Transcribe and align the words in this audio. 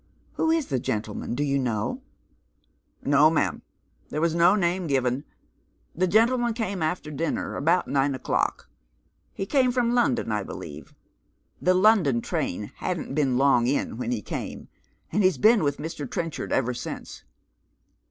Who 0.33 0.49
is 0.49 0.65
the 0.65 0.79
gentleman? 0.79 1.35
Do 1.35 1.43
you 1.43 1.59
know?"" 1.59 2.01
No, 3.03 3.29
ma'am, 3.29 3.61
there 4.09 4.19
was 4.19 4.33
no 4.33 4.55
name 4.55 4.87
given. 4.87 5.25
The 5.93 6.07
gentleman 6.07 6.55
came 6.55 6.81
after 6.81 7.11
dinner, 7.11 7.55
about 7.55 7.87
nine 7.87 8.15
o'clock. 8.15 8.67
He 9.31 9.45
came 9.45 9.71
from 9.71 9.93
London, 9.93 10.31
I 10.31 10.41
believe. 10.41 10.95
The 11.61 11.75
London 11.75 12.19
train 12.19 12.71
hadn't 12.77 13.13
been 13.13 13.37
long 13.37 13.67
in 13.67 13.97
when 13.97 14.09
he 14.09 14.23
came, 14.23 14.69
and 15.11 15.21
he's 15.23 15.37
been 15.37 15.63
with 15.63 15.77
Mr. 15.77 16.09
Trenchard 16.09 16.51
ever 16.51 16.73
since." 16.73 17.23